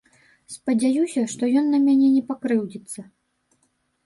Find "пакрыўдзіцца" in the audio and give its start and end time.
2.31-2.99